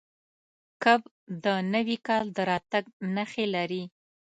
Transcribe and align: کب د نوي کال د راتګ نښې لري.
کب 0.83 1.01
د 1.43 1.45
نوي 1.73 1.97
کال 2.07 2.25
د 2.35 2.37
راتګ 2.49 2.83
نښې 3.15 3.45
لري. 3.55 3.83